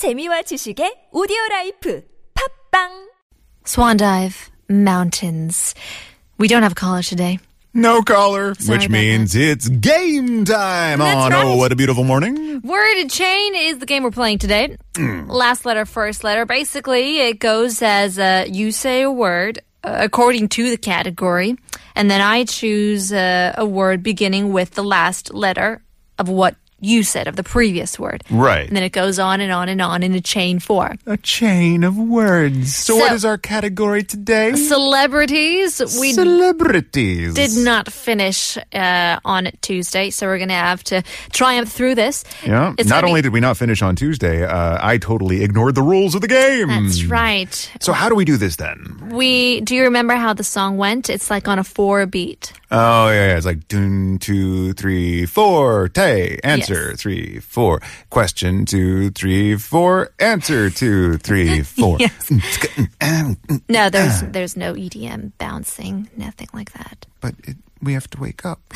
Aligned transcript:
재미와 0.00 0.40
지식의 0.48 1.08
오디오 1.12 1.36
라이프 1.50 2.02
팝빵 2.72 2.88
Swan 3.66 3.98
dive, 3.98 4.50
mountains. 4.70 5.74
We 6.38 6.48
don't 6.48 6.62
have 6.62 6.72
a 6.72 6.74
caller 6.74 7.02
today. 7.02 7.38
No 7.74 8.00
caller, 8.00 8.54
Sorry 8.54 8.78
which 8.78 8.86
about 8.86 8.96
means 8.96 9.34
it's 9.36 9.68
game 9.68 10.46
time 10.46 11.00
That's 11.00 11.14
on 11.14 11.32
right. 11.32 11.44
Oh 11.44 11.56
What 11.56 11.70
a 11.72 11.76
Beautiful 11.76 12.04
Morning. 12.04 12.62
Word 12.62 13.08
chain 13.10 13.54
is 13.54 13.76
the 13.78 13.84
game 13.84 14.02
we're 14.02 14.10
playing 14.10 14.38
today. 14.38 14.78
Last 14.96 15.66
letter, 15.66 15.84
first 15.84 16.24
letter. 16.24 16.46
Basically, 16.46 17.18
it 17.20 17.38
goes 17.38 17.82
as 17.82 18.18
uh, 18.18 18.46
you 18.48 18.72
say 18.72 19.02
a 19.02 19.10
word 19.10 19.60
uh, 19.84 19.98
according 20.00 20.48
to 20.56 20.70
the 20.70 20.78
category, 20.78 21.56
and 21.94 22.10
then 22.10 22.22
I 22.22 22.44
choose 22.44 23.12
uh, 23.12 23.52
a 23.54 23.66
word 23.66 24.02
beginning 24.02 24.50
with 24.54 24.70
the 24.70 24.82
last 24.82 25.34
letter 25.34 25.82
of 26.18 26.30
what 26.30 26.56
you 26.80 27.02
said 27.02 27.28
of 27.28 27.36
the 27.36 27.42
previous 27.42 27.98
word. 27.98 28.22
Right. 28.30 28.66
And 28.66 28.76
then 28.76 28.82
it 28.82 28.90
goes 28.92 29.18
on 29.18 29.40
and 29.40 29.52
on 29.52 29.68
and 29.68 29.80
on 29.80 30.02
in 30.02 30.14
a 30.14 30.20
chain 30.20 30.58
form. 30.58 30.98
A 31.06 31.16
chain 31.16 31.84
of 31.84 31.96
words. 31.96 32.74
So, 32.76 32.94
So- 32.94 32.98
what 33.00 33.12
is 33.12 33.24
our 33.24 33.38
category 33.38 34.02
today? 34.02 34.54
Celebrities, 34.54 35.80
we 36.00 36.12
Celebrities. 36.12 37.34
did 37.34 37.52
not 37.64 37.92
finish 37.92 38.56
uh, 38.72 39.18
on 39.24 39.50
Tuesday, 39.62 40.10
so 40.10 40.26
we're 40.26 40.38
going 40.38 40.48
to 40.48 40.54
have 40.54 40.82
to 40.84 41.02
triumph 41.32 41.70
through 41.70 41.94
this. 41.94 42.24
Yeah. 42.46 42.74
It's 42.78 42.88
Not 42.88 43.04
only 43.04 43.20
be- 43.20 43.26
did 43.26 43.32
we 43.32 43.40
not 43.40 43.56
finish 43.56 43.82
on 43.82 43.96
Tuesday, 43.96 44.44
uh, 44.44 44.78
I 44.80 44.98
totally 44.98 45.42
ignored 45.42 45.74
the 45.74 45.82
rules 45.82 46.14
of 46.14 46.20
the 46.20 46.28
game. 46.28 46.68
That's 46.68 47.04
right. 47.04 47.70
So, 47.80 47.92
how 47.92 48.08
do 48.08 48.14
we 48.14 48.24
do 48.24 48.36
this 48.36 48.56
then? 48.56 49.10
We 49.10 49.60
do 49.62 49.74
you 49.74 49.84
remember 49.84 50.14
how 50.14 50.32
the 50.34 50.44
song 50.44 50.76
went? 50.76 51.08
It's 51.10 51.30
like 51.30 51.48
on 51.48 51.58
a 51.58 51.64
four 51.64 52.06
beat. 52.06 52.52
Oh, 52.70 53.08
yeah, 53.08 53.28
yeah. 53.28 53.36
It's 53.36 53.46
like 53.46 53.66
dun, 53.68 54.18
two, 54.20 54.72
three, 54.74 55.26
four, 55.26 55.88
tay. 55.88 56.38
Answer, 56.44 56.90
Yes. 56.90 57.00
three, 57.02 57.40
four. 57.40 57.80
Question, 58.10 58.64
two, 58.64 59.10
three, 59.10 59.56
four. 59.56 60.10
Answer, 60.20 60.70
two, 60.70 61.16
three, 61.18 61.62
four. 61.76 61.96
Yes. 61.98 62.30
Mm, 62.30 62.38
mm, 62.40 62.88
ah, 63.00 63.34
mm, 63.48 63.62
no, 63.68 63.90
there's 63.90 64.22
ah. 64.22 64.26
there's 64.30 64.56
no 64.56 64.74
EDM 64.74 65.32
bouncing, 65.38 66.08
nothing 66.16 66.48
like 66.52 66.72
that. 66.72 67.06
But 67.20 67.34
it, 67.42 67.56
we 67.82 67.94
have 67.94 68.08
to 68.10 68.20
wake 68.20 68.44
up. 68.44 68.60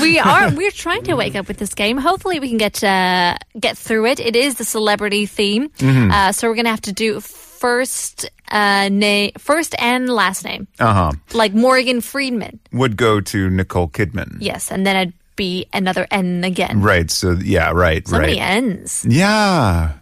We 0.00 0.18
are 0.18 0.50
we're 0.54 0.70
trying 0.70 1.02
to 1.04 1.14
wake 1.14 1.34
up 1.34 1.48
with 1.48 1.58
this 1.58 1.74
game. 1.74 1.96
Hopefully, 1.98 2.38
we 2.40 2.48
can 2.48 2.58
get 2.58 2.82
uh, 2.84 3.36
get 3.58 3.76
through 3.76 4.06
it. 4.06 4.20
It 4.20 4.36
is 4.36 4.54
the 4.56 4.64
celebrity 4.64 5.26
theme, 5.26 5.68
mm-hmm. 5.70 6.10
uh, 6.10 6.32
so 6.32 6.48
we're 6.48 6.54
gonna 6.54 6.70
have 6.70 6.82
to 6.82 6.92
do 6.92 7.20
first 7.62 8.26
uh, 8.50 8.88
name, 8.90 9.30
first 9.38 9.74
and 9.78 10.08
last 10.10 10.44
name, 10.44 10.66
Uh 10.80 10.92
huh. 10.92 11.12
like 11.32 11.54
Morgan 11.54 12.00
Freeman. 12.00 12.58
Would 12.72 12.96
go 12.96 13.20
to 13.20 13.38
Nicole 13.50 13.88
Kidman. 13.88 14.36
Yes, 14.40 14.70
and 14.72 14.84
then 14.86 14.96
it'd 14.96 15.14
be 15.36 15.66
another 15.72 16.06
N 16.10 16.42
again. 16.44 16.82
Right. 16.82 17.08
So, 17.10 17.38
yeah, 17.40 17.70
right, 17.70 18.02
So 18.06 18.18
right. 18.18 18.26
many 18.26 18.40
N's. 18.40 19.06
Yeah. 19.08 19.92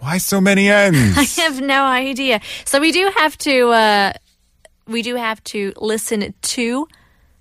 Why 0.00 0.18
so 0.18 0.40
many 0.40 0.68
N's? 0.70 1.16
I 1.38 1.42
have 1.42 1.60
no 1.60 1.84
idea. 1.84 2.40
So 2.64 2.80
we 2.80 2.90
do 2.92 3.12
have 3.18 3.36
to 3.38 3.54
uh, 3.70 4.12
we 4.86 5.02
do 5.02 5.16
have 5.16 5.42
to 5.52 5.72
listen 5.76 6.32
to 6.56 6.88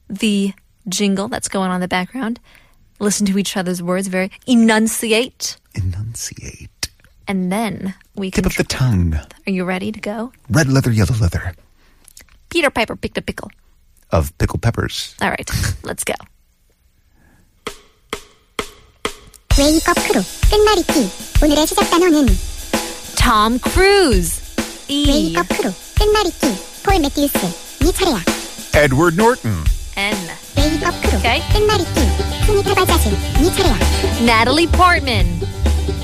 the 0.09 0.53
jingle 0.89 1.27
that's 1.29 1.47
going 1.49 1.69
on 1.69 1.75
in 1.75 1.81
the 1.81 1.87
background. 1.87 2.39
Listen 2.99 3.25
to 3.27 3.37
each 3.37 3.55
other's 3.55 3.81
words, 3.81 4.07
very 4.09 4.29
enunciate, 4.47 5.57
Enunciate. 5.75 6.66
and 7.28 7.50
then 7.52 7.94
we 8.16 8.30
can. 8.30 8.44
Tip 8.44 8.52
of 8.52 8.56
the 8.56 8.64
tongue. 8.64 9.14
Are 9.14 9.50
you 9.52 9.64
ready 9.64 9.92
to 9.92 10.00
go? 10.00 10.32
Red 10.50 10.68
leather, 10.68 10.90
yellow 10.90 11.14
leather. 11.20 11.54
Peter 12.50 12.70
Piper 12.70 12.96
picked 12.96 13.16
a 13.18 13.22
pickle. 13.22 13.50
Of 14.10 14.36
pickled 14.38 14.60
peppers. 14.62 15.14
All 15.22 15.30
right, 15.30 15.48
let's 15.82 16.04
go. 16.04 16.14
웨이크업 19.58 19.94
크루 20.08 20.22
끝말잇기 20.50 21.10
오늘의 21.42 21.66
시작 21.66 21.90
단어는 21.90 22.26
Tom 23.16 23.58
Cruise. 23.58 24.40
E 24.88 25.06
웨이크업 25.06 25.46
크루 25.48 25.72
끝말잇기 25.98 26.46
폴 26.82 26.98
매튜스 27.00 27.38
네 27.84 27.92
차례야 27.92 28.18
Edward 28.74 29.14
Norton. 29.14 29.64
N. 29.96 30.16
웨이크업 30.56 31.02
크루 31.02 31.18
오케이. 31.18 31.40
끝말잇기 31.52 32.00
스미타 32.46 32.74
바자신 32.74 33.12
네 33.12 33.54
차례야 33.54 33.76
Natalie 34.22 34.66
Portman. 34.72 35.35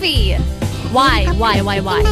Sophie. 0.00 0.34
Why? 0.94 1.26
Why? 1.36 1.60
Why? 1.60 1.80
Why? 1.80 2.02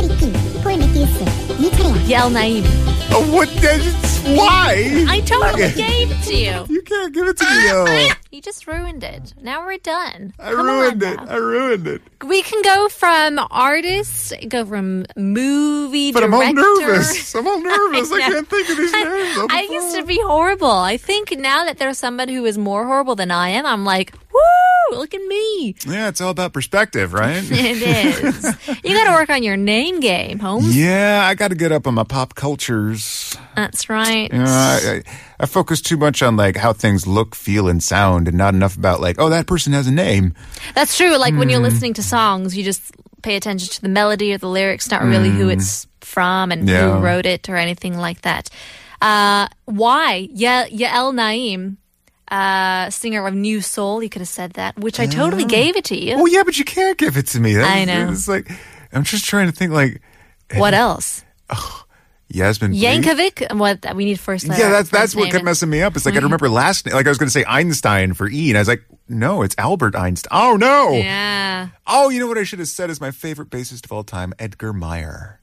Yael 2.05 2.31
Naim. 2.31 2.65
Oh, 3.11 3.27
what? 3.33 3.49
That's 3.63 4.19
why? 4.37 5.07
I 5.09 5.21
totally 5.21 5.73
gave 5.73 6.11
it 6.11 6.23
to 6.25 6.37
you. 6.37 6.67
You 6.75 6.83
can't 6.83 7.15
give 7.15 7.27
it 7.29 7.39
to 7.39 7.45
me, 7.45 7.51
ah, 7.51 7.67
yo. 7.67 7.85
Ah, 7.89 8.09
ah. 8.11 8.19
You 8.31 8.43
just 8.43 8.67
ruined 8.67 9.03
it. 9.03 9.33
Now 9.41 9.65
we're 9.65 9.79
done. 9.79 10.35
I 10.39 10.53
Come 10.53 10.67
ruined 10.67 11.03
it. 11.03 11.17
Now. 11.17 11.27
I 11.29 11.37
ruined 11.37 11.87
it. 11.87 12.03
We 12.23 12.43
can 12.43 12.61
go 12.61 12.91
from 12.91 13.39
artists. 13.51 14.35
go 14.49 14.67
from 14.67 15.07
movie 15.17 16.13
but 16.13 16.21
director. 16.21 16.43
I'm 16.45 16.59
all 16.59 16.81
nervous. 16.81 17.35
I'm 17.35 17.47
all 17.47 17.61
nervous. 17.73 18.13
I, 18.13 18.17
I 18.17 18.21
can't 18.21 18.49
think 18.49 18.69
of 18.69 18.77
these 18.77 18.93
names. 18.93 19.39
I'm 19.39 19.51
i 19.51 19.67
used 19.71 19.97
to 19.97 20.05
be 20.05 20.21
horrible. 20.21 20.71
I 20.71 20.99
think 20.99 21.31
now 21.39 21.65
that 21.65 21.79
there's 21.79 21.99
somebody 21.99 22.35
who 22.35 22.45
is 22.45 22.59
more 22.59 22.85
horrible 22.85 23.17
than 23.17 23.31
I 23.31 23.49
am, 23.51 23.65
I'm 23.65 23.87
like, 23.87 24.13
woo! 24.31 24.68
Look 24.93 25.15
at 25.15 25.21
me. 25.23 25.75
Yeah, 25.87 26.09
it's 26.09 26.21
all 26.21 26.31
about 26.31 26.53
perspective, 26.53 27.13
right? 27.13 27.43
It 27.51 27.83
is. 27.83 28.45
you 28.85 28.95
got 28.95 29.05
to 29.07 29.13
work 29.13 29.31
on 29.31 29.43
your 29.43 29.57
name 29.57 30.01
game, 30.01 30.39
Holmes. 30.39 30.77
yeah, 30.77 31.23
I 31.27 31.35
got 31.35 31.49
to 31.49 31.55
get 31.55 31.73
up 31.73 31.87
on 31.87 31.95
my 31.95 32.05
pop 32.05 32.35
cultures. 32.35 33.37
That's 33.57 33.89
right. 33.89 34.33
You 34.33 34.39
know, 34.39 34.45
I, 34.47 35.03
I, 35.07 35.13
I 35.41 35.47
focus 35.47 35.81
too 35.81 35.97
much 35.97 36.23
on 36.23 36.37
like 36.37 36.57
how 36.57 36.73
things 36.73 37.07
look, 37.07 37.35
feel, 37.35 37.69
and 37.69 37.83
sound, 37.83 38.29
and 38.29 38.37
not 38.37 38.55
enough 38.55 38.77
about 38.77 39.01
like, 39.01 39.17
oh, 39.19 39.29
that 39.31 39.47
person 39.47 39.73
has 39.73 39.87
a 39.87 39.93
name. 39.93 40.35
That's 40.75 40.97
true. 40.97 41.17
Like 41.17 41.35
when 41.35 41.45
Hmm. 41.49 41.51
you're 41.51 41.61
listening 41.63 41.95
to 41.95 42.03
songs, 42.03 42.57
you 42.57 42.65
just 42.65 42.93
pay 43.23 43.37
attention 43.37 43.69
to 43.75 43.83
the 43.83 43.89
melody 43.89 44.33
or 44.33 44.39
the 44.39 44.49
lyrics, 44.49 44.91
not 44.91 45.03
really 45.03 45.31
who 45.31 45.49
it's 45.49 45.87
from 46.01 46.53
and 46.53 46.63
Hmm. 46.63 46.69
Yeah. 46.69 46.97
who 46.97 47.05
wrote 47.05 47.27
it 47.27 47.49
or 47.49 47.57
anything 47.57 47.97
like 47.99 48.23
that. 48.23 48.49
Uh, 49.03 49.47
why? 49.67 50.29
Ya- 50.33 50.67
Yael 50.67 51.15
Naim, 51.15 51.79
uh, 52.31 52.91
singer 52.91 53.27
of 53.27 53.35
New 53.35 53.61
Soul, 53.61 54.03
you 54.03 54.09
could 54.09 54.21
have 54.21 54.29
said 54.29 54.53
that, 54.55 54.79
which 54.79 55.01
I 55.01 55.07
totally 55.07 55.45
gave 55.45 55.77
it 55.77 55.85
to 55.87 55.97
you. 55.97 56.15
Oh 56.17 56.27
yeah, 56.27 56.43
but 56.43 56.59
you 56.59 56.65
can't 56.65 56.99
give 56.99 57.17
it 57.17 57.27
to 57.29 57.41
me. 57.41 57.55
That's, 57.55 57.69
I 57.69 57.85
know. 57.85 58.11
It's 58.11 58.29
like 58.29 58.51
I'm 58.93 59.05
just 59.05 59.25
trying 59.25 59.47
to 59.47 59.53
think 59.53 59.73
like 59.73 60.01
What 60.55 60.75
else? 60.75 61.25
Yasmin. 62.31 62.73
Yankovic? 62.73 63.57
What? 63.57 63.97
We 63.97 64.05
need 64.05 64.21
first 64.21 64.47
letter. 64.47 64.63
Yeah, 64.63 64.69
that's 64.69 64.91
first 64.91 64.93
that's 64.93 65.15
what 65.17 65.25
name 65.25 65.33
kept 65.33 65.45
messing 65.45 65.71
me 65.71 65.83
up. 65.83 65.97
It's 65.97 66.05
like 66.05 66.15
I 66.15 66.19
remember 66.19 66.49
last 66.49 66.85
name. 66.85 66.95
Like 66.95 67.07
I 67.07 67.09
was 67.09 67.19
going 67.19 67.29
to 67.29 67.33
say 67.33 67.45
Einstein 67.47 68.13
for 68.13 68.29
E, 68.29 68.51
and 68.51 68.59
I 68.59 68.61
was 68.61 68.69
like, 68.69 68.85
no, 69.09 69.43
it's 69.43 69.55
Albert 69.57 69.97
Einstein. 69.97 70.29
Oh 70.31 70.57
no. 70.57 70.91
Yeah. 70.91 71.69
Oh, 71.87 72.11
you 72.11 72.21
know 72.21 72.27
what 72.27 72.37
I 72.37 72.45
should 72.45 72.59
have 72.59 72.69
said 72.69 72.91
is 72.91 73.01
my 73.01 73.11
favorite 73.11 73.49
bassist 73.49 73.87
of 73.87 73.93
all 73.93 74.05
time, 74.05 74.35
Edgar 74.39 74.75
Meyer. 74.75 75.41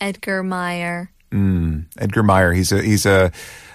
Edgar 0.00 0.42
Meyer. 0.42 1.10
Edgar 1.32 2.22
Meyer. 2.22 2.52
He's 2.52 2.70
a 2.70 2.82
he's 2.82 3.06
a 3.06 3.32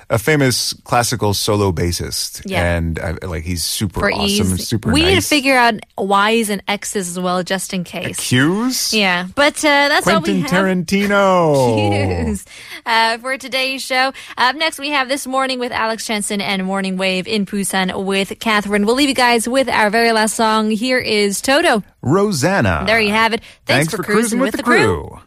a 0.10 0.18
famous 0.18 0.74
classical 0.86 1.34
solo 1.36 1.72
bassist, 1.72 2.42
Yeah. 2.46 2.64
and 2.78 2.98
uh, 3.00 3.16
like 3.24 3.44
he's 3.44 3.64
super 3.64 4.00
For 4.00 4.12
awesome, 4.12 4.26
ease. 4.56 4.68
super. 4.68 4.92
we 4.92 5.02
nice. 5.04 5.10
need 5.10 5.22
to 5.22 5.28
figure 5.28 5.56
out 5.56 5.76
Y's 5.98 6.50
and 6.50 6.64
X's 6.68 7.10
as 7.10 7.20
well, 7.20 7.44
just 7.44 7.74
in 7.74 7.84
case. 7.84 8.18
cues. 8.20 8.92
Yeah, 8.94 9.28
but 9.36 9.58
uh, 9.60 9.90
that's 9.90 10.08
all 10.08 10.22
we 10.22 10.42
Quentin 10.42 10.42
have. 10.42 10.66
Tarantino. 10.66 12.26
Cues 12.26 12.46
uh, 12.86 13.18
for 13.20 13.38
today's 13.38 13.84
show. 13.84 14.12
Up 14.38 14.56
next, 14.56 14.80
we 14.80 14.90
have 14.90 15.10
This 15.10 15.28
Morning 15.28 15.60
with 15.60 15.72
Alex 15.72 16.08
Jensen 16.08 16.42
and 16.42 16.66
Morning 16.66 16.98
Wave 16.98 17.28
in 17.28 17.46
Busan 17.46 18.06
with 18.06 18.40
Catherine. 18.40 18.86
We'll 18.86 18.96
leave 18.96 19.10
you 19.10 19.16
guys 19.16 19.48
with 19.48 19.70
our 19.70 19.90
very 19.90 20.12
last 20.12 20.36
song. 20.36 20.72
Here 20.72 20.98
is 21.00 21.40
Toto. 21.42 21.84
Rosanna. 22.02 22.84
There 22.88 23.00
you 23.00 23.12
have 23.12 23.34
it. 23.34 23.42
Thanks, 23.66 23.92
Thanks 23.92 23.94
for 23.96 24.02
cruising 24.04 24.40
with 24.40 24.56
the 24.56 24.64
crew. 24.64 25.20